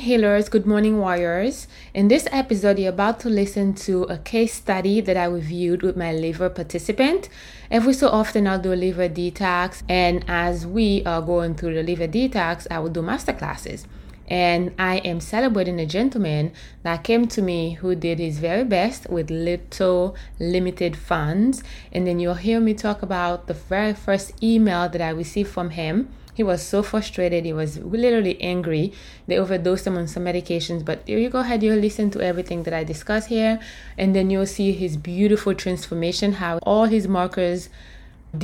[0.00, 1.68] Healers, good morning, warriors.
[1.92, 5.94] In this episode, you're about to listen to a case study that I reviewed with
[5.94, 7.28] my liver participant.
[7.70, 11.82] Every so often, I'll do a liver detox, and as we are going through the
[11.82, 13.86] liver detox, I will do master classes.
[14.26, 19.10] And I am celebrating a gentleman that came to me who did his very best
[19.10, 21.62] with little limited funds.
[21.92, 25.70] And then you'll hear me talk about the very first email that I received from
[25.70, 26.08] him
[26.40, 27.44] he was so frustrated.
[27.44, 28.94] He was literally angry.
[29.26, 30.82] They overdosed him on some medications.
[30.82, 33.60] But you go ahead, you listen to everything that I discuss here,
[33.98, 36.32] and then you'll see his beautiful transformation.
[36.32, 37.68] How all his markers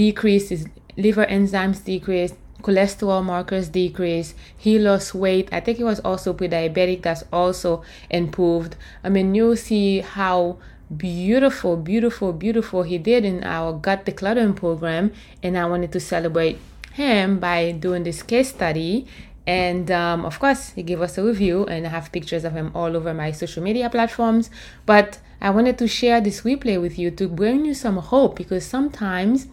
[0.03, 0.67] decreased, his
[0.99, 4.35] liver enzymes decreased, cholesterol markers decreased.
[4.55, 5.49] He lost weight.
[5.51, 7.01] I think he was also pre-diabetic.
[7.01, 8.77] That's also improved.
[9.03, 10.59] I mean, you'll see how
[10.95, 16.59] beautiful, beautiful, beautiful he did in our gut decluttering program, and I wanted to celebrate
[16.97, 19.07] him by doing this case study.
[19.47, 22.73] And um, of course, he gave us a review, and I have pictures of him
[22.75, 24.51] all over my social media platforms.
[24.87, 28.65] But I wanted to share this replay with you to bring you some hope because
[28.67, 29.47] sometimes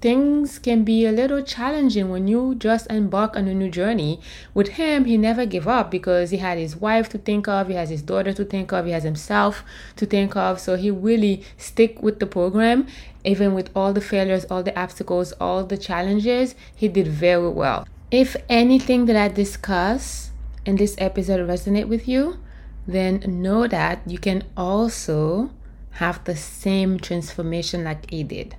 [0.00, 4.20] things can be a little challenging when you just embark on a new journey.
[4.54, 7.74] With him, he never gave up because he had his wife to think of, he
[7.74, 9.64] has his daughter to think of, he has himself
[9.96, 10.60] to think of.
[10.60, 12.86] So he really stick with the program,
[13.26, 16.54] even with all the failures, all the obstacles, all the challenges.
[16.74, 17.86] He did very well.
[18.10, 20.30] If anything that I discuss
[20.64, 22.38] in this episode resonate with you,
[22.86, 25.50] then know that you can also
[25.92, 28.54] have the same transformation like he did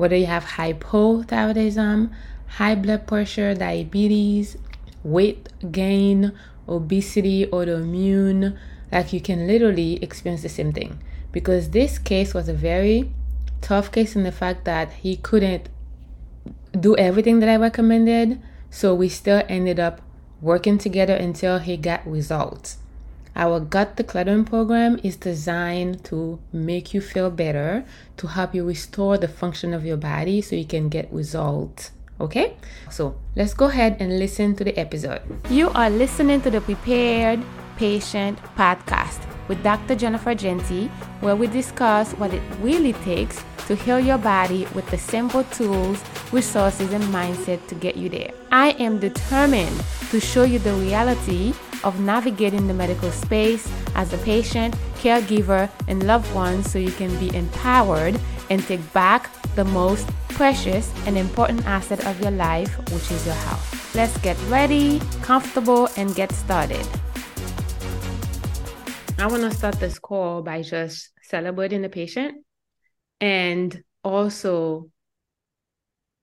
[0.00, 2.10] whether you have hypothyroidism,
[2.46, 4.56] high blood pressure, diabetes,
[5.02, 6.32] weight gain,
[6.68, 8.56] obesity, autoimmune,
[8.90, 10.98] like you can literally experience the same thing.
[11.32, 13.10] Because this case was a very
[13.60, 15.68] tough case in the fact that he couldn't
[16.78, 18.40] do everything that I recommended.
[18.70, 20.00] So we still ended up
[20.40, 22.78] working together until he got results.
[23.36, 27.84] Our gut decluttering program is designed to make you feel better,
[28.16, 31.92] to help you restore the function of your body so you can get results.
[32.20, 32.56] Okay?
[32.90, 35.22] So let's go ahead and listen to the episode.
[35.48, 37.40] You are listening to the Prepared
[37.76, 39.96] Patient Podcast with Dr.
[39.96, 40.86] Jennifer Jeanty,
[41.22, 46.00] where we discuss what it really takes to heal your body with the simple tools,
[46.30, 48.30] resources, and mindset to get you there.
[48.52, 49.76] I am determined
[50.12, 51.52] to show you the reality
[51.82, 57.10] of navigating the medical space as a patient, caregiver, and loved one so you can
[57.18, 63.10] be empowered and take back the most precious and important asset of your life, which
[63.10, 63.94] is your health.
[63.96, 66.86] Let's get ready, comfortable, and get started.
[69.20, 72.42] I want to start this call by just celebrating the patient
[73.20, 74.88] and also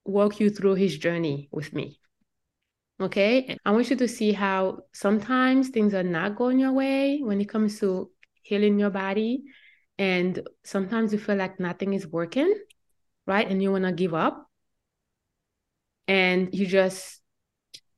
[0.04, 2.00] walk you through his journey with me.
[3.00, 3.56] Okay.
[3.64, 7.48] I want you to see how sometimes things are not going your way when it
[7.48, 8.10] comes to
[8.42, 9.44] healing your body.
[9.96, 12.52] And sometimes you feel like nothing is working,
[13.28, 13.48] right?
[13.48, 14.44] And you want to give up.
[16.08, 17.20] And you just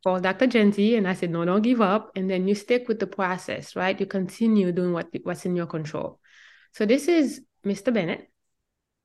[0.03, 0.47] call Dr.
[0.47, 2.11] Jeanty and I said, no, don't give up.
[2.16, 3.99] And then you stick with the process, right?
[3.99, 6.19] You continue doing what, what's in your control.
[6.72, 7.93] So this is Mr.
[7.93, 8.28] Bennett.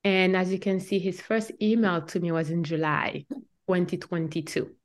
[0.04, 3.26] And as you can see, his first email to me was in July
[3.68, 4.76] 2022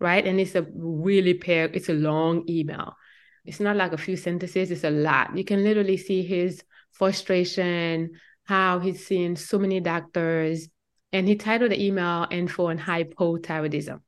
[0.00, 0.26] right?
[0.26, 2.96] And it's a really pair, it's a long email.
[3.44, 5.36] It's not like a few sentences, it's a lot.
[5.36, 8.12] You can literally see his frustration,
[8.44, 10.68] how he's seen so many doctors.
[11.12, 14.00] And he titled the email info on hypothyroidism.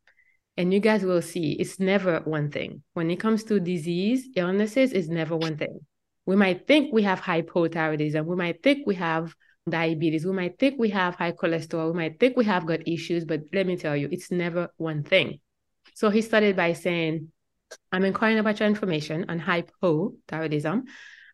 [0.56, 2.82] And you guys will see it's never one thing.
[2.92, 5.80] When it comes to disease, illnesses, it's never one thing.
[6.26, 8.24] We might think we have hypothyroidism.
[8.26, 9.34] We might think we have
[9.68, 10.26] diabetes.
[10.26, 11.92] We might think we have high cholesterol.
[11.92, 15.02] We might think we have gut issues, but let me tell you, it's never one
[15.02, 15.40] thing.
[15.94, 17.32] So he started by saying,
[17.90, 20.82] I'm inquiring about your information on hypothyroidism.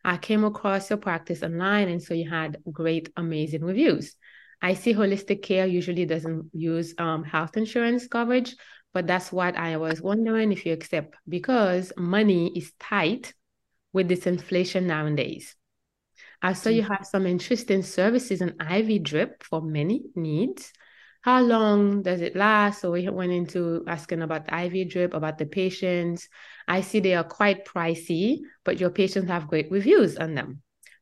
[0.03, 4.15] I came across your practice online, and so you had great, amazing reviews.
[4.61, 8.55] I see holistic care usually doesn't use um, health insurance coverage,
[8.93, 13.33] but that's what I was wondering if you accept because money is tight
[13.93, 15.55] with this inflation nowadays.
[16.41, 16.89] I saw you mm.
[16.89, 20.71] have some interesting services and IV drip for many needs
[21.21, 22.81] how long does it last?
[22.81, 26.29] So we went into asking about the IV drip, about the patients.
[26.67, 30.61] I see they are quite pricey, but your patients have great reviews on them.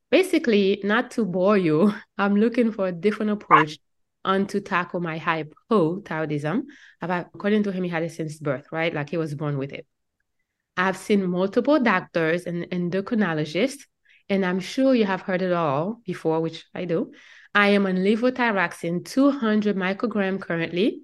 [0.10, 3.78] Basically, not to bore you, I'm looking for a different approach
[4.28, 6.64] on to tackle my hypothyroidism.
[7.02, 8.94] According to him, he had it since birth, right?
[8.94, 9.88] Like he was born with it.
[10.76, 13.82] I've seen multiple doctors and endocrinologists,
[14.30, 17.14] and I'm sure you have heard it all before, which I do.
[17.56, 21.02] I am on levothyroxine 200 microgram currently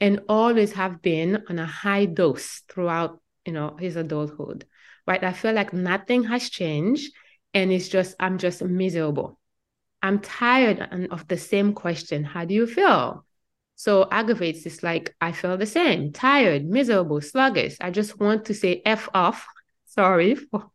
[0.00, 4.66] and always have been on a high dose throughout, you know, his adulthood.
[5.06, 5.22] right?
[5.24, 7.12] I feel like nothing has changed
[7.54, 9.38] and it's just, I'm just miserable.
[10.04, 12.24] I'm tired and of the same question.
[12.24, 13.24] How do you feel?
[13.74, 17.78] So aggravates is like, I feel the same, tired, miserable, sluggish.
[17.80, 19.46] I just want to say F off.
[19.86, 20.70] Sorry for,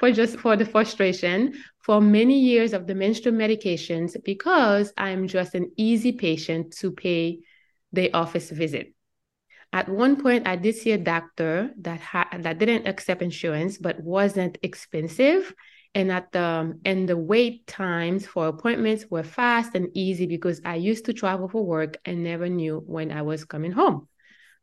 [0.00, 1.54] for just for the frustration
[1.84, 7.42] for many years of the menstrual medications because I'm just an easy patient to pay
[7.92, 8.94] the office visit.
[9.72, 14.00] At one point, I did see a doctor that had that didn't accept insurance, but
[14.00, 15.54] wasn't expensive.
[15.96, 20.74] And at the and the wait times for appointments were fast and easy because I
[20.74, 24.06] used to travel for work and never knew when I was coming home.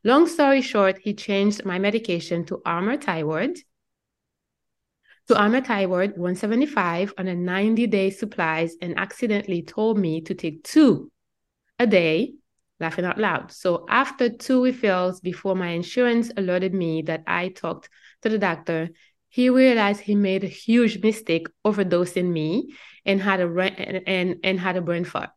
[0.03, 3.57] Long story short, he changed my medication to Armour Thyroid.
[5.29, 10.63] To Armour Thyroid 175 on a 90 day supplies and accidentally told me to take
[10.63, 11.11] two
[11.79, 12.35] a day
[12.79, 13.51] laughing out loud.
[13.51, 17.89] So after two refills before my insurance alerted me that I talked
[18.21, 18.89] to the doctor,
[19.33, 22.71] he realized he made a huge mistake overdosing me
[23.03, 23.47] and had a
[24.05, 25.31] and, and, had a brain fart.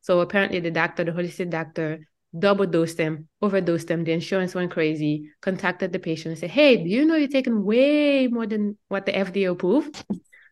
[0.00, 2.08] So apparently the doctor, the holistic doctor,
[2.38, 4.04] double dosed him, overdosed him.
[4.04, 7.62] The insurance went crazy, contacted the patient and said, Hey, do you know you're taking
[7.62, 10.02] way more than what the FDA approved?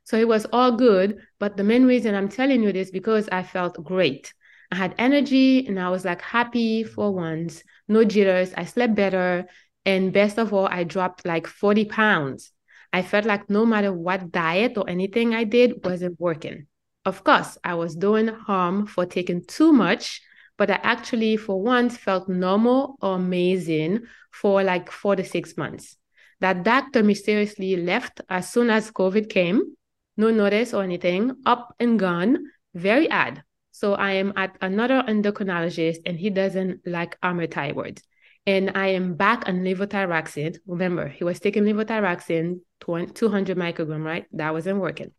[0.04, 1.20] So it was all good.
[1.38, 4.34] But the main reason I'm telling you this because I felt great.
[4.72, 8.52] I had energy and I was like happy for once, no jitters.
[8.56, 9.46] I slept better.
[9.86, 12.52] And best of all, I dropped like 40 pounds.
[12.92, 16.66] I felt like no matter what diet or anything I did wasn't working.
[17.04, 20.20] Of course, I was doing harm for taking too much,
[20.58, 24.00] but I actually, for once, felt normal or amazing
[24.30, 25.96] for like four to six months.
[26.40, 29.76] That doctor mysteriously left as soon as COVID came,
[30.16, 32.38] no notice or anything, up and gone.
[32.74, 33.42] Very odd.
[33.72, 38.02] So I am at another endocrinologist and he doesn't like Armour Thyroid.
[38.46, 40.56] And I am back on levothyroxine.
[40.66, 44.26] Remember, he was taking levothyroxine, 200 microgram, right?
[44.32, 45.12] That wasn't working.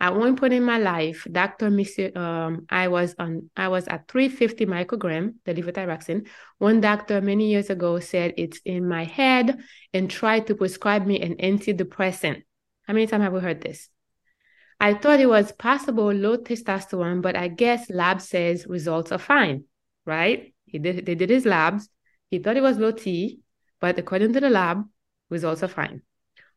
[0.00, 1.70] At one point in my life, Dr.
[1.70, 6.26] Monsieur, um, I was on, I was at 350 microgram, the levothyroxine.
[6.58, 9.62] One doctor many years ago said it's in my head
[9.94, 12.42] and tried to prescribe me an antidepressant.
[12.88, 13.88] How many times have we heard this?
[14.80, 19.66] I thought it was possible low testosterone, but I guess lab says results are fine,
[20.04, 20.52] right?
[20.64, 21.88] He did they did his labs.
[22.32, 23.40] He thought it was low T,
[23.78, 24.84] but according to the lab,
[25.28, 26.00] results are fine.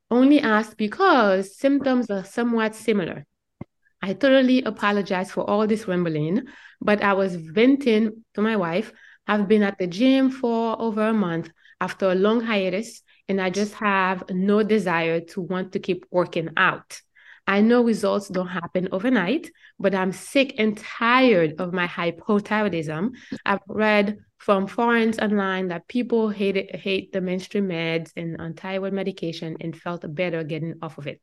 [0.09, 3.25] Only asked because symptoms are somewhat similar.
[4.01, 6.43] I totally apologize for all this rambling,
[6.79, 8.93] but I was venting to my wife.
[9.27, 11.49] I've been at the gym for over a month
[11.81, 16.51] after a long hiatus, and I just have no desire to want to keep working
[16.55, 17.01] out.
[17.47, 23.09] I know results don't happen overnight, but I'm sick and tired of my hypothyroidism.
[23.45, 28.93] I've read from forums online that people hated hate the mainstream meds and on thyroid
[28.93, 31.21] medication and felt better getting off of it.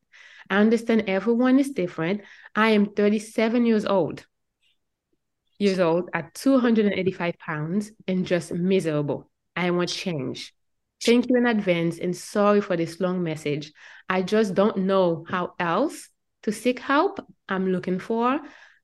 [0.51, 2.23] I understand everyone is different.
[2.55, 4.27] I am 37 years old,
[5.59, 9.31] years old at 285 pounds and just miserable.
[9.55, 10.55] I want change.
[11.05, 13.73] Thank you in advance and sorry for this long message.
[14.09, 16.09] I just don't know how else
[16.43, 18.41] to seek help I'm looking for,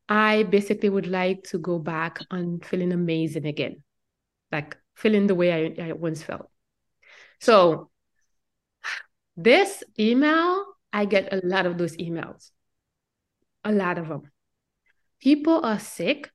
[0.09, 3.83] I basically would like to go back on feeling amazing again,
[4.51, 6.49] like feeling the way I, I once felt.
[7.41, 7.91] So,
[9.37, 12.51] this email, I get a lot of those emails,
[13.65, 14.33] a lot of them.
[15.21, 16.31] People are sick.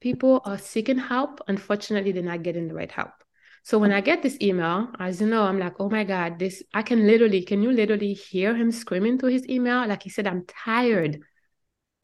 [0.00, 1.40] People are seeking help.
[1.46, 3.12] Unfortunately, they're not getting the right help.
[3.64, 6.64] So when I get this email, as you know, I'm like, oh my God, this,
[6.74, 9.86] I can literally, can you literally hear him screaming to his email?
[9.86, 11.20] Like he said, I'm tired.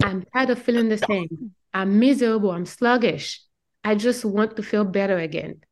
[0.01, 1.53] I'm tired of feeling the same.
[1.75, 2.53] I'm miserable.
[2.53, 3.43] I'm sluggish.
[3.89, 5.65] I just want to feel better again.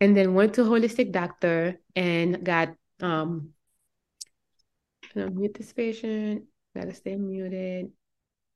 [0.00, 2.68] And then went to holistic doctor and got,
[3.00, 3.50] um,
[5.16, 6.44] know, mute this patient,
[6.76, 7.90] gotta stay muted.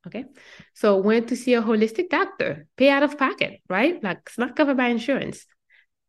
[0.06, 0.26] Okay.
[0.75, 4.00] So went to see a holistic doctor, pay out of pocket, right?
[4.02, 5.46] Like it's not covered by insurance.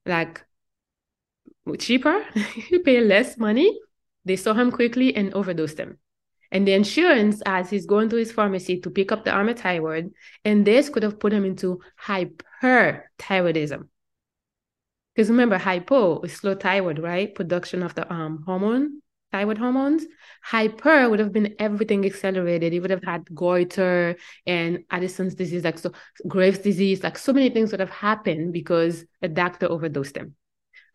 [0.06, 0.46] Like
[1.80, 2.24] cheaper,
[2.70, 3.76] you pay less money.
[4.26, 5.98] They saw him quickly and overdosed him.
[6.52, 10.12] And the insurance, as he's going to his pharmacy to pick up the Armour Thyroid,
[10.44, 13.88] and this could have put him into hyperthyroidism.
[15.14, 17.36] Because remember, hypo is slow thyroid, right?
[17.36, 19.02] Production of the um hormone,
[19.32, 20.06] thyroid hormones.
[20.42, 22.72] Hyper would have been everything accelerated.
[22.72, 24.16] He would have had goiter
[24.48, 25.92] and Addison's disease, like so
[26.28, 30.36] Graves' disease, like so many things would have happened because a doctor overdosed him.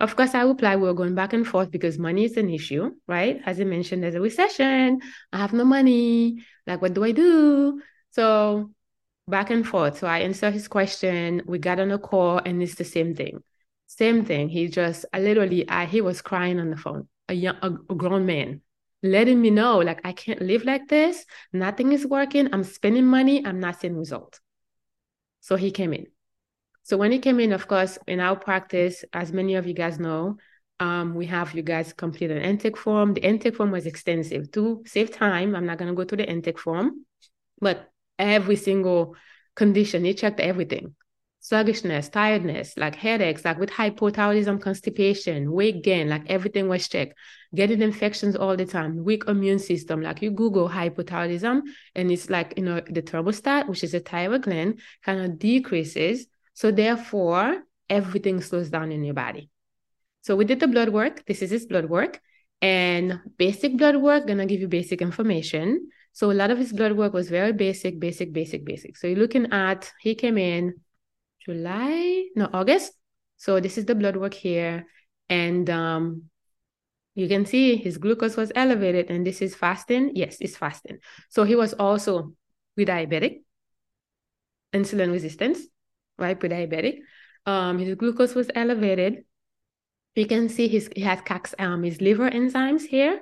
[0.00, 3.40] Of course, I reply, we're going back and forth because money is an issue, right?
[3.46, 5.00] As I mentioned, there's a recession.
[5.32, 6.44] I have no money.
[6.66, 7.80] Like, what do I do?
[8.10, 8.70] So
[9.28, 9.98] back and forth.
[9.98, 11.42] So I answer his question.
[11.46, 13.42] We got on a call and it's the same thing.
[13.86, 14.48] Same thing.
[14.48, 17.08] He just I literally I he was crying on the phone.
[17.28, 18.60] A young a, a grown man.
[19.02, 21.24] letting me know like I can't live like this.
[21.52, 22.52] Nothing is working.
[22.52, 23.44] I'm spending money.
[23.44, 24.40] I'm not seeing results.
[25.40, 26.06] So he came in.
[26.85, 29.99] So when he came in, of course, in our practice, as many of you guys
[29.99, 30.37] know,
[30.81, 33.14] um, we have you guys complete an intake form.
[33.14, 35.57] The intake form was extensive to save time.
[35.57, 37.07] I'm not going to go through the intake form,
[37.61, 39.17] but every single
[39.57, 40.95] condition, he checked everything
[41.45, 47.12] sluggishness, tiredness, like headaches, like with hypothyroidism, constipation, weight gain, like everything was checked.
[47.55, 50.00] Getting infections all the time, weak immune system.
[50.00, 51.61] Like you Google hypothyroidism,
[51.95, 56.26] and it's like, you know, the thermostat, which is a thyroid gland, kind of decreases.
[56.54, 59.50] So therefore, everything slows down in your body.
[60.23, 61.25] So we did the blood work.
[61.26, 62.20] This is his blood work.
[62.62, 65.90] And basic blood work, gonna give you basic information.
[66.12, 68.96] So a lot of his blood work was very basic, basic, basic, basic.
[68.96, 70.80] So you're looking at, he came in
[71.44, 72.92] July, no, August.
[73.37, 74.87] So this is the blood work here.
[75.28, 76.30] And um,
[77.14, 80.12] you can see his glucose was elevated and this is fasting.
[80.14, 80.99] Yes, it's fasting.
[81.28, 82.32] So he was also
[82.76, 83.42] pre-diabetic,
[84.73, 85.61] insulin resistance,
[86.18, 86.38] right?
[86.38, 86.99] Pre-diabetic.
[87.47, 89.25] Um, his glucose was elevated.
[90.14, 91.21] You can see his, he has
[91.59, 93.21] um, his liver enzymes here,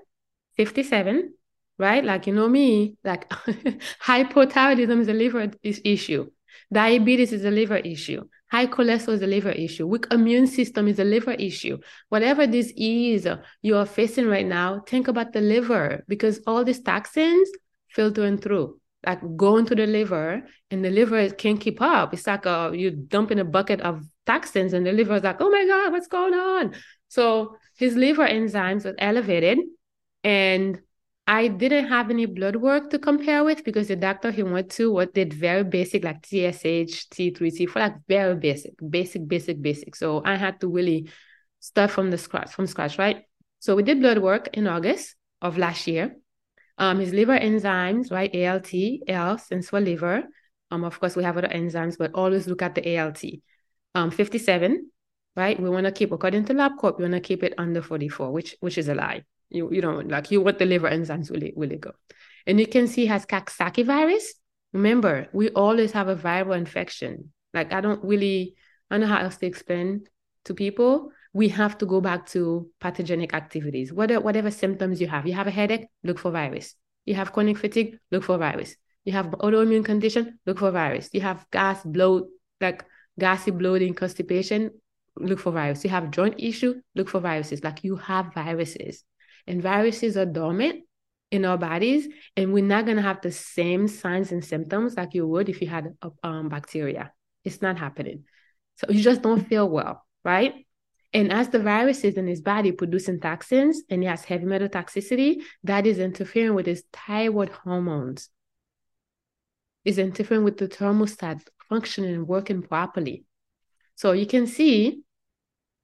[0.57, 1.35] 57,
[1.79, 2.05] right?
[2.05, 3.29] Like, you know me, like
[4.05, 6.31] hypothyroidism is a liver issue.
[6.73, 8.23] Diabetes is a liver issue.
[8.51, 9.87] High cholesterol is a liver issue.
[9.87, 11.79] Weak immune system is a liver issue.
[12.11, 13.27] Whatever this is
[13.63, 17.49] you are facing right now, think about the liver because all these toxins
[17.89, 22.15] filtering through, like going to the liver, and the liver can't keep up.
[22.15, 25.41] It's like a, you dump in a bucket of toxins, and the liver is like,
[25.41, 26.75] oh my God, what's going on?
[27.09, 29.59] So his liver enzymes were elevated,
[30.25, 30.81] and
[31.27, 34.91] I didn't have any blood work to compare with because the doctor he went to
[34.91, 39.95] what did very basic like TSH, T3, T4, like very basic, basic, basic, basic.
[39.95, 41.09] So I had to really
[41.61, 43.25] start from the scratch, from scratch, right?
[43.61, 46.17] So we did blood work in August of last year.
[46.79, 48.35] Um, his liver enzymes, right?
[48.35, 48.73] ALT,
[49.09, 50.25] L stands for liver.
[50.71, 53.23] Um, of course, we have other enzymes, but always look at the ALT.
[53.95, 54.91] Um, 57,
[55.37, 55.61] right?
[55.61, 58.57] We want to keep, according to LabCorp, we want to keep it under 44, which
[58.61, 59.25] which is a lie.
[59.51, 61.93] You you know like you want the liver enzymes will it will it go,
[62.47, 64.35] and you can see has Coxsackie virus.
[64.73, 67.33] Remember, we always have a viral infection.
[67.53, 68.55] Like I don't really
[68.91, 70.07] I don't know how else to explain
[70.47, 71.13] to people.
[71.33, 73.93] We have to go back to pathogenic activities.
[73.93, 76.75] Whatever whatever symptoms you have, you have a headache, look for virus.
[77.07, 78.77] You have chronic fatigue, look for virus.
[79.05, 81.09] You have autoimmune condition, look for virus.
[81.13, 82.29] You have gas, bloat,
[82.61, 82.85] like
[83.19, 84.71] gassy bloating, constipation,
[85.17, 85.85] look for virus.
[85.85, 87.65] You have joint issue, look for viruses.
[87.65, 89.05] Like you have viruses
[89.47, 90.85] and viruses are dormant
[91.31, 95.15] in our bodies and we're not going to have the same signs and symptoms like
[95.15, 97.11] you would if you had um, bacteria
[97.43, 98.25] it's not happening
[98.77, 100.67] so you just don't feel well right
[101.13, 104.69] and as the virus is in his body producing toxins and he has heavy metal
[104.69, 108.29] toxicity that is interfering with his thyroid hormones
[109.85, 113.25] is interfering with the thermostat functioning and working properly
[113.95, 115.03] so you can see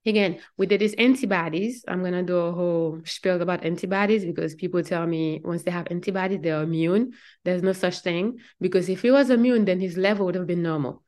[0.08, 1.84] again, we did these antibodies.
[1.86, 5.88] I'm gonna do a whole spiel about antibodies because people tell me once they have
[5.90, 7.12] antibodies, they're immune.
[7.44, 10.62] There's no such thing because if he was immune, then his level would have been
[10.62, 11.02] normal.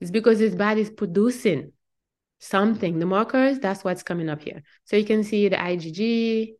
[0.00, 1.72] It's because his body is producing
[2.38, 2.98] something.
[2.98, 4.62] The markers, that's what's coming up here.
[4.84, 6.54] So you can see the IgG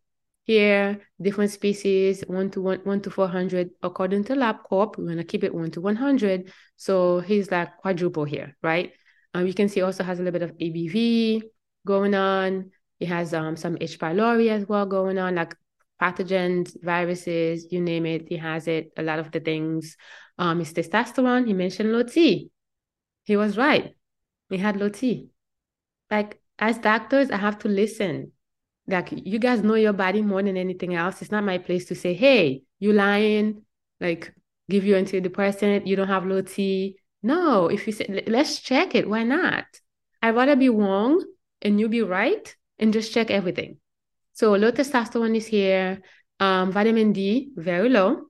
[0.45, 3.71] here, different species, one to one, one to 400.
[3.83, 6.52] According to LabCorp, we want to keep it one to 100.
[6.76, 8.92] So he's like quadruple here, right?
[9.35, 11.42] Um, you can see also has a little bit of EBV,
[11.85, 12.71] going on.
[12.99, 13.99] He has um, some H.
[13.99, 15.54] pylori as well going on, like
[16.00, 18.28] pathogens, viruses, you name it.
[18.28, 19.97] He has it, a lot of the things.
[20.38, 22.50] Um, his testosterone, he mentioned low T.
[23.25, 23.95] He was right.
[24.50, 25.30] He had low T.
[26.11, 28.33] Like, as doctors, I have to listen.
[28.87, 31.21] Like, you guys know your body more than anything else.
[31.21, 33.63] It's not my place to say, hey, you lying,
[34.01, 34.33] like,
[34.71, 36.97] give you antidepressant, you don't have low T.
[37.23, 39.65] No, if you say, let's check it, why not?
[40.23, 41.25] I'd rather be wrong
[41.63, 43.79] and you be right and just check everything.
[44.33, 46.03] So low testosterone is here.
[46.39, 48.27] Um, vitamin D, very low,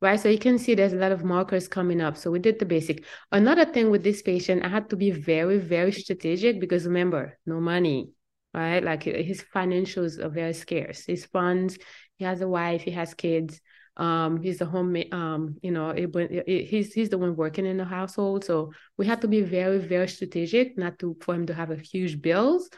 [0.00, 0.20] right?
[0.20, 2.16] So you can see there's a lot of markers coming up.
[2.16, 3.04] So we did the basic.
[3.32, 7.60] Another thing with this patient, I had to be very, very strategic because remember, no
[7.60, 8.10] money,
[8.52, 8.82] right?
[8.82, 11.04] Like his financials are very scarce.
[11.06, 11.78] His funds,
[12.16, 13.60] he has a wife, he has kids.
[13.98, 17.78] Um, he's the home, um, you know, it, it, he's he's the one working in
[17.78, 18.44] the household.
[18.44, 21.76] So we have to be very, very strategic, not to for him to have a
[21.76, 22.68] huge bills,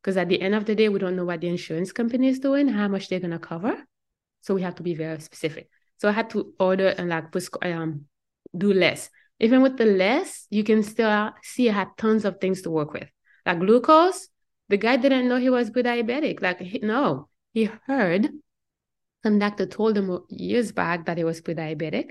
[0.00, 2.38] because at the end of the day, we don't know what the insurance company is
[2.38, 3.76] doing, how much they're gonna cover.
[4.42, 5.68] So we have to be very specific.
[5.98, 7.26] So I had to order and like
[7.62, 8.06] um
[8.56, 9.10] do less.
[9.40, 12.92] Even with the less, you can still see I had tons of things to work
[12.92, 13.08] with.
[13.46, 14.28] Like glucose,
[14.68, 16.42] the guy didn't know he was pre-diabetic.
[16.42, 18.30] Like he, no, he heard
[19.22, 22.10] Some doctor told him years back that he was pre-diabetic.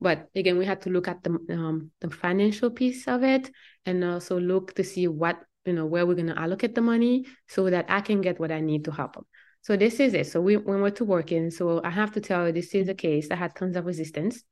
[0.00, 3.50] But again, we had to look at the um, the financial piece of it
[3.86, 7.26] and also look to see what you know where we're going to allocate the money
[7.48, 9.24] so that I can get what I need to help him.
[9.62, 10.26] So this is it.
[10.26, 11.50] So we, we went to working.
[11.50, 13.28] So I have to tell you, this is the case.
[13.28, 14.42] that had tons of resistance.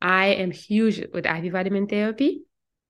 [0.00, 2.42] I am huge with IV vitamin therapy,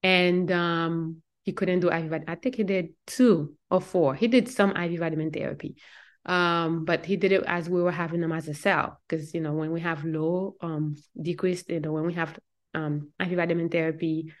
[0.03, 2.23] and um, he couldn't do IV.
[2.27, 4.15] I think he did two or four.
[4.15, 5.77] He did some IV vitamin therapy,
[6.25, 9.39] um, but he did it as we were having them as a cell because you
[9.39, 12.37] know when we have low um decreased, you know when we have
[12.73, 14.33] um IV vitamin therapy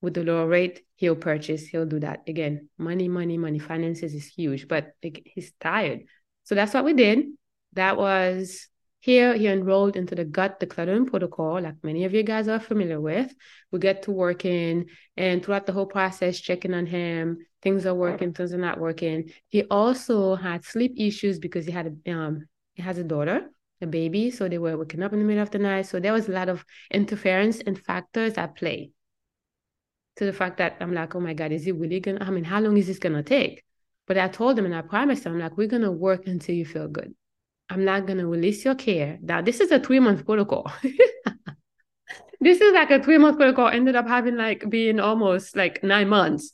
[0.00, 1.66] with the lower rate, he'll purchase.
[1.66, 2.68] He'll do that again.
[2.78, 3.58] Money, money, money.
[3.58, 6.02] Finances is huge, but like, he's tired.
[6.50, 7.26] So that's what we did.
[7.74, 8.66] That was
[8.98, 9.36] here.
[9.36, 13.32] He enrolled into the gut decluttering protocol, like many of you guys are familiar with.
[13.70, 17.46] We get to working, and throughout the whole process, checking on him.
[17.62, 19.30] Things are working, things are not working.
[19.46, 23.48] He also had sleep issues because he had a um he has a daughter,
[23.80, 25.86] a baby, so they were waking up in the middle of the night.
[25.86, 28.90] So there was a lot of interference and factors at play.
[30.16, 32.24] To the fact that I'm like, oh my God, is he really gonna?
[32.24, 33.62] I mean, how long is this gonna take?
[34.06, 36.54] But I told him and I promised him, I'm like, we're going to work until
[36.54, 37.14] you feel good.
[37.68, 39.18] I'm not going to release your care.
[39.22, 40.70] Now, this is a three month protocol.
[42.40, 46.08] this is like a three month protocol, ended up having like being almost like nine
[46.08, 46.52] months.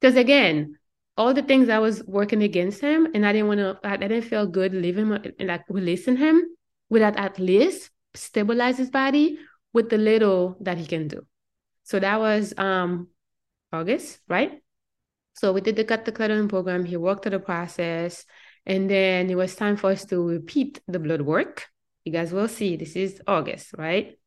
[0.00, 0.76] Because again,
[1.16, 4.22] all the things I was working against him, and I didn't want to, I didn't
[4.22, 6.44] feel good leaving like releasing him
[6.88, 9.38] without at least stabilize his body
[9.72, 11.26] with the little that he can do.
[11.84, 13.08] So that was um
[13.72, 14.62] August, right?
[15.40, 16.84] So we did the gut decluttering program.
[16.84, 18.26] He worked through the process.
[18.66, 21.66] And then it was time for us to repeat the blood work.
[22.04, 22.76] You guys will see.
[22.76, 24.18] This is August, right?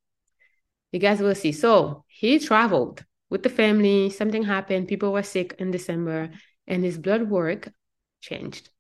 [0.92, 1.52] You guys will see.
[1.52, 4.10] So he traveled with the family.
[4.10, 4.88] Something happened.
[4.88, 6.32] People were sick in December,
[6.66, 7.72] and his blood work
[8.20, 8.72] changed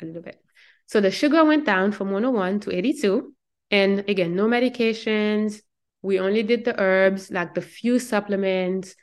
[0.00, 0.40] a little bit.
[0.86, 3.34] So the sugar went down from 101 to 82.
[3.72, 5.62] And again, no medications.
[6.00, 8.94] We only did the herbs, like the few supplements,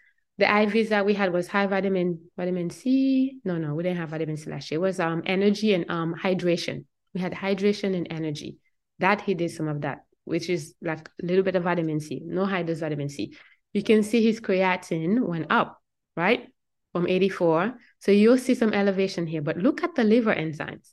[0.42, 3.40] the IVs that we had was high vitamin vitamin C.
[3.46, 4.80] No, no, we didn't have vitamin C last year.
[4.80, 6.86] It was um energy and um hydration.
[7.14, 8.58] We had hydration and energy.
[8.98, 12.24] That he did some of that, which is like a little bit of vitamin C,
[12.26, 13.38] no high dose vitamin C.
[13.74, 15.80] You can see his creatine went up,
[16.18, 16.48] right?
[16.92, 17.76] From 84.
[18.00, 20.90] So you'll see some elevation here, but look at the liver enzymes.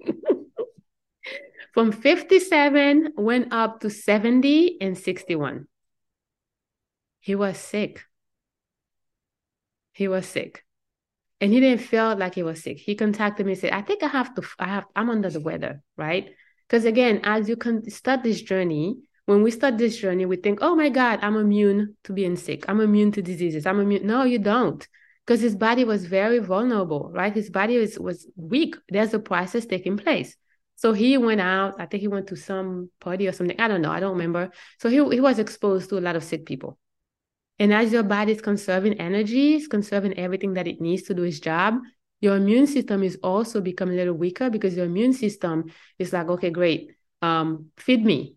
[1.72, 5.68] From 57 went up to 70 and 61.
[7.26, 8.04] He was sick.
[9.90, 10.64] He was sick.
[11.40, 12.78] And he didn't feel like he was sick.
[12.78, 15.40] He contacted me and said, I think I have to, I have, I'm under the
[15.40, 16.30] weather, right?
[16.68, 20.60] Because again, as you can start this journey, when we start this journey, we think,
[20.62, 22.64] oh my God, I'm immune to being sick.
[22.68, 23.66] I'm immune to diseases.
[23.66, 24.06] I'm immune.
[24.06, 24.86] No, you don't.
[25.26, 27.34] Because his body was very vulnerable, right?
[27.34, 28.76] His body was, was weak.
[28.88, 30.36] There's a process taking place.
[30.76, 31.74] So he went out.
[31.80, 33.60] I think he went to some party or something.
[33.60, 33.90] I don't know.
[33.90, 34.52] I don't remember.
[34.78, 36.78] So he, he was exposed to a lot of sick people.
[37.58, 41.22] And as your body is conserving energy, it's conserving everything that it needs to do
[41.22, 41.80] its job,
[42.20, 46.28] your immune system is also becoming a little weaker because your immune system is like,
[46.28, 46.92] okay, great,
[47.22, 48.36] um, feed me.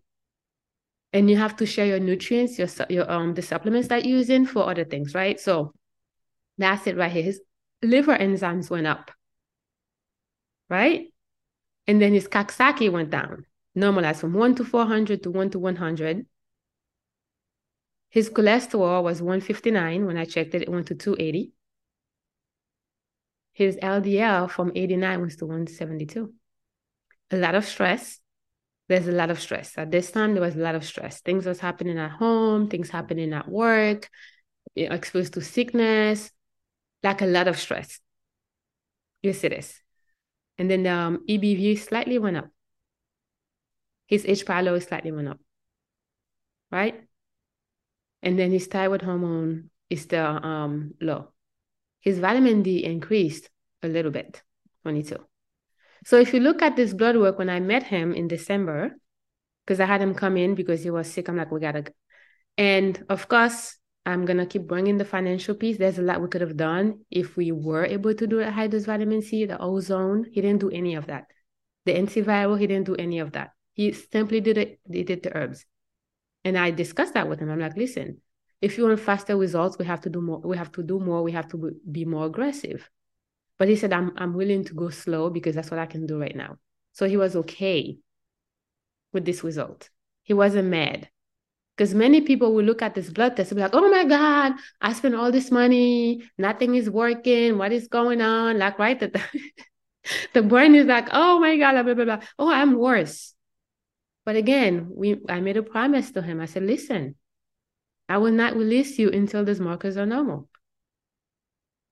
[1.12, 4.46] And you have to share your nutrients, your, your um the supplements that you're using
[4.46, 5.40] for other things, right?
[5.40, 5.74] So
[6.56, 7.24] that's it right here.
[7.24, 7.40] His
[7.82, 9.10] liver enzymes went up,
[10.68, 11.08] right?
[11.88, 16.26] And then his Coxsackie went down, normalized from 1 to 400 to 1 to 100.
[18.10, 20.04] His cholesterol was 159.
[20.04, 21.52] When I checked it, it went to 280.
[23.52, 26.32] His LDL from 89 was to 172.
[27.30, 28.18] A lot of stress.
[28.88, 29.78] There's a lot of stress.
[29.78, 31.20] At this time, there was a lot of stress.
[31.20, 34.08] Things was happening at home, things happening at work,
[34.74, 36.32] exposed to sickness,
[37.02, 38.00] like a lot of stress.
[39.22, 39.80] You see this.
[40.58, 42.48] And then the um, EBV slightly went up.
[44.06, 44.44] His H.
[44.44, 45.38] pylori slightly went up.
[46.72, 47.04] Right?
[48.22, 51.28] And then his thyroid hormone is still um, low.
[52.00, 53.50] His vitamin D increased
[53.82, 54.42] a little bit,
[54.82, 55.16] 22.
[56.04, 58.96] So if you look at this blood work, when I met him in December,
[59.66, 61.92] because I had him come in because he was sick, I'm like, we gotta go.
[62.56, 65.76] And of course, I'm gonna keep bringing the financial piece.
[65.76, 68.66] There's a lot we could have done if we were able to do a high
[68.66, 70.24] dose vitamin C, the ozone.
[70.32, 71.26] He didn't do any of that.
[71.84, 73.50] The antiviral, he didn't do any of that.
[73.74, 74.80] He simply did it.
[74.90, 75.64] He did the herbs.
[76.44, 77.50] And I discussed that with him.
[77.50, 78.20] I'm like, listen,
[78.60, 80.40] if you want faster results, we have to do more.
[80.40, 81.22] We have to do more.
[81.22, 82.88] We have to be more aggressive.
[83.58, 86.18] But he said, I'm, I'm willing to go slow because that's what I can do
[86.18, 86.56] right now.
[86.92, 87.98] So he was okay
[89.12, 89.90] with this result.
[90.22, 91.08] He wasn't mad.
[91.76, 94.52] Because many people will look at this blood test and be like, oh my God,
[94.80, 98.58] I spent all this money, nothing is working, what is going on?
[98.58, 99.00] Like, right?
[99.00, 99.20] the
[100.34, 102.20] the brain is like, oh my God, blah, blah, blah, blah.
[102.38, 103.34] Oh, I'm worse.
[104.24, 106.40] But again, we I made a promise to him.
[106.40, 107.16] I said, listen,
[108.08, 110.48] I will not release you until those markers are normal.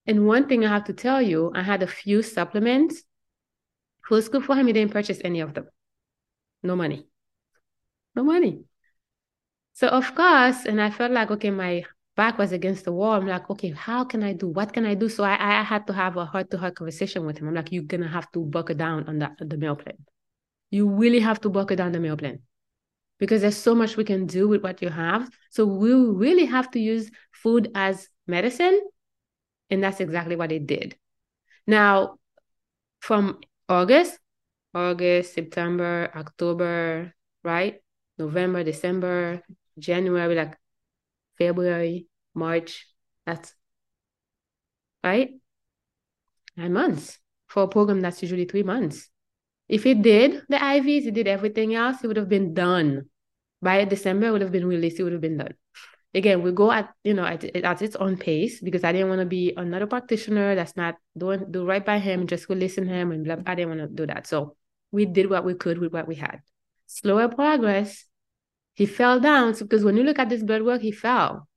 [0.05, 3.03] And one thing I have to tell you, I had a few supplements.
[4.09, 4.65] Was good for him.
[4.65, 5.67] He didn't purchase any of them.
[6.63, 7.05] No money.
[8.15, 8.63] No money.
[9.73, 11.83] So of course, and I felt like, okay, my
[12.15, 13.13] back was against the wall.
[13.13, 14.47] I'm like, okay, how can I do?
[14.47, 15.09] What can I do?
[15.09, 17.47] So I, I had to have a heart-to-heart conversation with him.
[17.49, 19.97] I'm like, you're gonna have to buckle down on the, the meal plan.
[20.69, 22.39] You really have to buckle down the meal plan
[23.19, 25.29] because there's so much we can do with what you have.
[25.51, 28.79] So we really have to use food as medicine.
[29.69, 30.97] And that's exactly what it did.
[31.67, 32.17] Now,
[33.01, 34.17] from August,
[34.73, 37.81] August, September, October, right?
[38.17, 39.41] November, December,
[39.77, 40.57] January, like
[41.37, 42.87] February, March,
[43.25, 43.53] that's
[45.03, 45.31] right?
[46.57, 49.09] Nine months for a program that's usually three months.
[49.69, 53.05] If it did the IVs, it did everything else, it would have been done.
[53.61, 55.53] By December, it would have been released, it would have been done.
[56.15, 59.19] Again, we go at you know at, at its own pace because I didn't want
[59.19, 62.93] to be another practitioner that's not doing do right by him, just go listen to
[62.93, 63.37] him and blah.
[63.45, 64.25] I didn't want to do that.
[64.25, 64.55] So
[64.91, 66.41] we did what we could with what we had.
[66.87, 68.05] Slower progress.
[68.73, 71.47] He fell down because when you look at this blood work, he fell.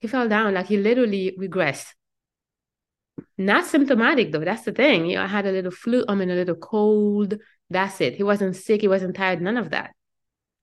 [0.00, 1.94] He fell down like he literally regressed
[3.36, 4.44] not symptomatic though.
[4.44, 5.06] That's the thing.
[5.06, 7.38] You know, I had a little flu, I mean a little cold.
[7.70, 8.14] That's it.
[8.16, 9.94] He wasn't sick, he wasn't tired, none of that.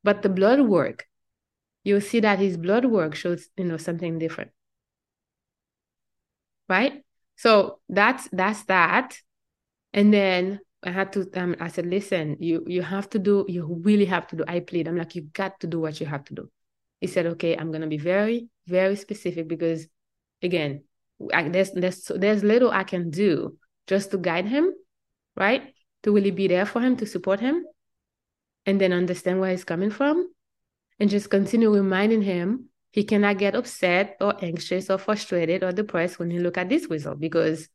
[0.04, 1.06] But the blood work,
[1.84, 4.52] you'll see that his blood work shows, you know, something different.
[6.70, 7.04] Right?
[7.38, 9.18] So that's that's that.
[9.94, 13.82] And then I had to um, I said, listen, you you have to do, you
[13.84, 14.44] really have to do.
[14.48, 14.88] I plead.
[14.88, 16.50] I'm like, you got to do what you have to do.
[17.02, 19.88] He said, okay, I'm gonna be very, very specific because
[20.42, 20.84] again,
[21.34, 24.74] I, there's there's there's little I can do just to guide him,
[25.36, 25.74] right?
[26.04, 27.66] To really be there for him, to support him,
[28.66, 30.30] and then understand where he's coming from,
[31.00, 36.18] and just continue reminding him he cannot get upset or anxious or frustrated or depressed
[36.18, 37.68] when he look at this result because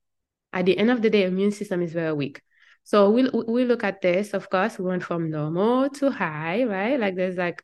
[0.53, 2.40] at the end of the day, immune system is very weak.
[2.85, 4.33] So we we look at this.
[4.33, 6.98] Of course, we went from normal to high, right?
[6.98, 7.62] Like there's like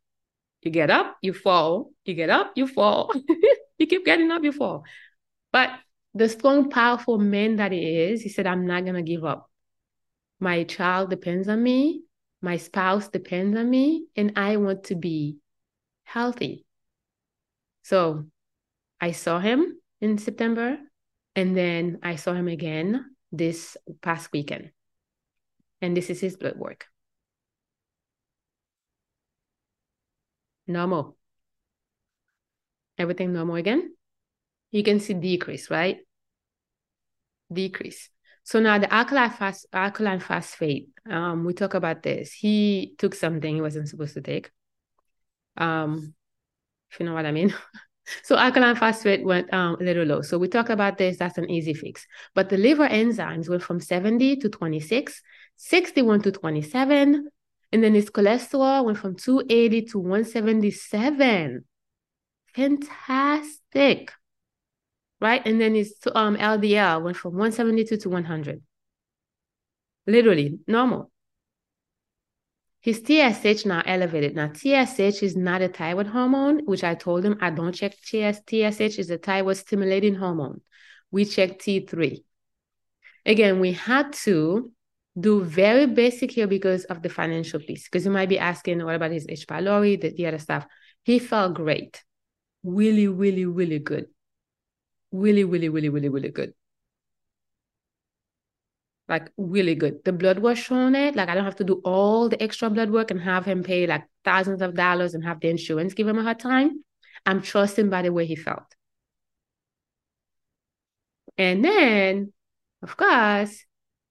[0.62, 3.12] you get up, you fall, you get up, you fall,
[3.78, 4.84] you keep getting up, you fall.
[5.57, 5.71] But
[6.12, 9.51] the strong, powerful man that he is, he said, I'm not going to give up.
[10.38, 12.03] My child depends on me.
[12.42, 14.05] My spouse depends on me.
[14.14, 15.38] And I want to be
[16.05, 16.66] healthy.
[17.85, 18.27] So
[19.01, 20.77] I saw him in September.
[21.35, 24.73] And then I saw him again this past weekend.
[25.81, 26.85] And this is his blood work.
[30.66, 31.16] Normal.
[32.99, 33.95] Everything normal again?
[34.76, 35.98] You can see decrease, right?
[37.50, 38.10] Decrease.
[38.44, 42.32] So now the alkaline, phos- alkaline phosphate, um, we talk about this.
[42.32, 44.50] He took something he wasn't supposed to take.
[45.56, 46.14] Um,
[46.90, 47.54] if you know what I mean.
[48.22, 50.20] so alkaline phosphate went um, a little low.
[50.20, 51.16] So we talk about this.
[51.16, 52.06] That's an easy fix.
[52.34, 55.22] But the liver enzymes went from 70 to 26,
[55.56, 57.30] 61 to 27.
[57.72, 61.64] And then his cholesterol went from 280 to 177.
[62.54, 64.12] Fantastic
[65.20, 65.42] right?
[65.46, 68.62] And then his um, LDL went from 172 to 100.
[70.07, 71.11] Literally normal.
[72.81, 74.37] His TSH now elevated.
[74.37, 78.42] Now, TSH is not a thyroid hormone, which I told him I don't check TS.
[78.48, 80.61] TSH is a thyroid stimulating hormone.
[81.11, 82.22] We check T3.
[83.24, 84.70] Again, we had to
[85.18, 87.88] do very basic here because of the financial piece.
[87.88, 89.48] Because you might be asking, what about his H.
[89.48, 90.64] pylori, the, the other stuff?
[91.02, 92.05] He felt great.
[92.62, 94.07] Really, really, really good
[95.12, 96.55] really, really, really, really, really good.
[99.09, 100.05] Like really good.
[100.05, 101.14] The blood was showing it.
[101.14, 103.87] Like I don't have to do all the extra blood work and have him pay
[103.87, 106.83] like thousands of dollars and have the insurance give him a hard time.
[107.25, 108.64] I'm trusting by the way he felt.
[111.38, 112.33] And then,
[112.83, 113.64] of course,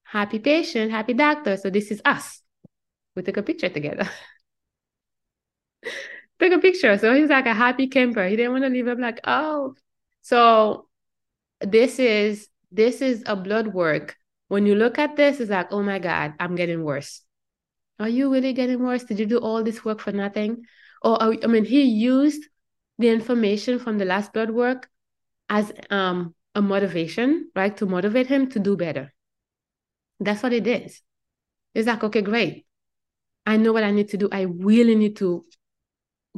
[0.03, 1.57] happy patient, happy doctor.
[1.57, 2.41] So this is us.
[3.15, 4.09] We took a picture together.
[6.39, 6.97] took a picture.
[6.97, 8.27] So he's like a happy camper.
[8.27, 8.87] He didn't want to leave.
[8.87, 9.75] I'm like, oh.
[10.25, 10.87] So
[11.61, 14.17] this is this is a blood work.
[14.47, 17.21] When you look at this, it's like, oh my God, I'm getting worse.
[17.99, 19.03] Are you really getting worse?
[19.03, 20.65] Did you do all this work for nothing?
[21.03, 22.41] Or I mean, he used
[22.97, 24.89] the information from the last blood work
[25.47, 27.77] as um, a motivation, right?
[27.77, 29.13] To motivate him to do better.
[30.19, 31.03] That's what it is.
[31.75, 32.65] It's like, okay, great.
[33.45, 34.29] I know what I need to do.
[34.31, 35.45] I really need to,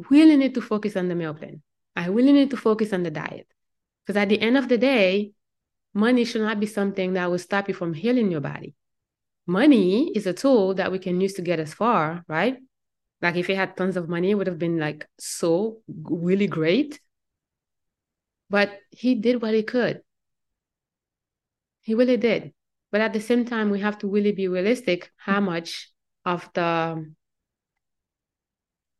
[0.09, 1.61] really need to focus on the meal plan.
[1.95, 3.47] I really need to focus on the diet.
[4.07, 5.33] Because at the end of the day,
[5.93, 8.73] money should not be something that will stop you from healing your body.
[9.47, 12.57] money is a tool that we can use to get us far, right?
[13.21, 16.99] Like if he had tons of money, it would have been like so really great.
[18.49, 20.01] But he did what he could.
[21.81, 22.53] He really did.
[22.91, 25.91] But at the same time, we have to really be realistic how much
[26.25, 27.13] of the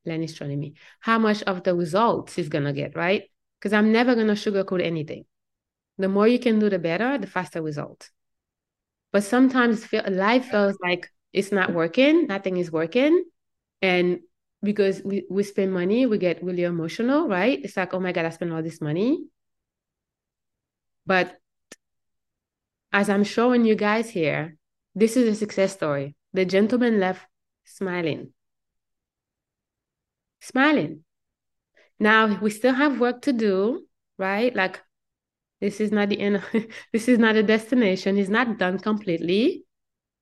[0.06, 3.24] trying me, how much of the results he's gonna get, right?
[3.60, 5.26] Because I'm never gonna sugarcoat anything.
[5.98, 8.10] The more you can do, the better, the faster result.
[9.12, 13.24] But sometimes feel, life feels like it's not working, nothing is working.
[13.82, 14.20] And
[14.62, 17.60] because we, we spend money, we get really emotional, right?
[17.64, 19.26] It's like, oh my God, I spent all this money.
[21.06, 21.40] But
[22.92, 24.58] as I'm showing you guys here,
[24.94, 26.16] this is a success story.
[26.34, 27.26] The gentleman left
[27.66, 28.34] smiling.
[30.42, 31.04] Smiling.
[32.00, 33.86] Now we still have work to do,
[34.18, 34.56] right?
[34.56, 34.82] Like
[35.60, 36.44] this is not the end.
[36.94, 38.16] this is not a destination.
[38.16, 39.66] He's not done completely.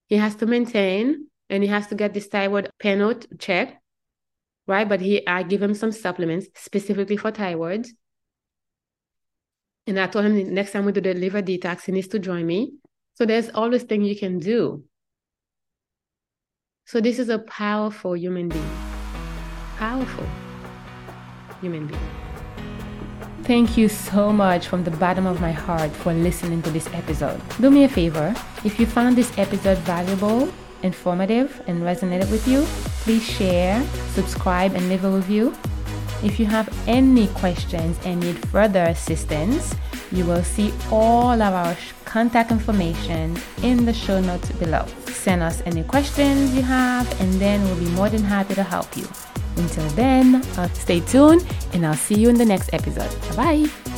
[0.07, 3.77] He has to maintain and he has to get this thyroid panel checked,
[4.67, 4.87] right?
[4.87, 7.87] But he, I give him some supplements specifically for thyroid.
[9.87, 12.45] And I told him next time we do the liver detox, he needs to join
[12.45, 12.73] me.
[13.15, 14.83] So there's all always things you can do.
[16.85, 18.77] So this is a powerful human being.
[19.77, 20.27] Powerful
[21.65, 22.07] human being.
[23.43, 27.39] Thank you so much from the bottom of my heart for listening to this episode.
[27.61, 30.49] Do me a favor, if you found this episode valuable,
[30.81, 32.65] informative, and resonated with you,
[33.05, 33.83] please share,
[34.17, 35.53] subscribe, and leave a review.
[36.23, 39.75] If you have any questions and need further assistance,
[40.11, 41.75] you will see all of our
[42.05, 44.85] contact information in the show notes below.
[45.05, 48.97] Send us any questions you have, and then we'll be more than happy to help
[48.97, 49.07] you.
[49.57, 53.09] Until then, uh, stay tuned and I'll see you in the next episode.
[53.35, 53.94] Bye bye.